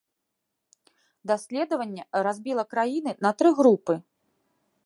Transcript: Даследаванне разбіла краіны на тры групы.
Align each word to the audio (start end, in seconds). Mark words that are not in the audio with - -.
Даследаванне 1.33 2.03
разбіла 2.29 2.63
краіны 2.75 3.11
на 3.27 3.37
тры 3.43 3.49
групы. 3.61 3.93